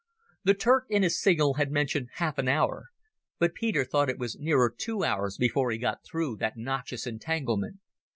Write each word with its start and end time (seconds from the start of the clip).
The 0.43 0.55
Turk 0.55 0.85
in 0.89 1.03
his 1.03 1.21
signal 1.21 1.53
had 1.61 1.69
mentioned 1.69 2.09
half 2.13 2.39
an 2.39 2.47
hour, 2.47 2.87
but 3.37 3.53
Peter 3.53 3.85
thought 3.85 4.09
it 4.09 4.17
was 4.17 4.35
nearer 4.39 4.73
two 4.75 5.03
hours 5.03 5.37
before 5.37 5.69
he 5.69 5.77
got 5.77 6.03
through 6.03 6.37
that 6.37 6.57
noxious 6.57 7.05
entanglement. 7.05 7.77